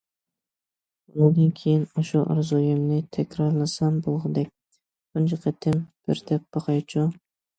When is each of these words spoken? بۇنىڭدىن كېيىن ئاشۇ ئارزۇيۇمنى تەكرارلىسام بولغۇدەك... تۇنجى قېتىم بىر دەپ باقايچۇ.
بۇنىڭدىن 1.09 1.51
كېيىن 1.59 1.83
ئاشۇ 1.99 2.21
ئارزۇيۇمنى 2.35 2.97
تەكرارلىسام 3.19 3.99
بولغۇدەك... 4.07 4.49
تۇنجى 4.79 5.39
قېتىم 5.45 5.79
بىر 6.09 6.25
دەپ 6.31 6.49
باقايچۇ. 6.57 7.07